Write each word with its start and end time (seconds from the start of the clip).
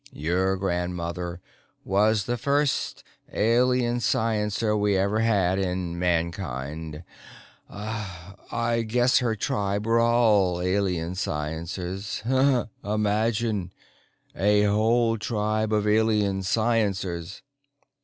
"Your 0.13 0.57
grandmother 0.57 1.41
was 1.83 2.25
the 2.25 2.35
first 2.35 3.03
Alien 3.31 3.97
sciencer 3.99 4.75
we 4.75 4.97
ever 4.97 5.19
had 5.19 5.59
in 5.59 5.99
Mankind. 5.99 7.03
I 7.69 8.83
guess 8.87 9.19
her 9.19 9.35
tribe 9.35 9.85
were 9.85 9.99
all 9.99 10.59
Alien 10.59 11.13
sciencers. 11.13 12.25
Imagine 12.83 13.71
a 14.35 14.63
whole 14.63 15.19
tribe 15.19 15.71
of 15.71 15.85
Alien 15.87 16.39
sciencers!" 16.41 17.43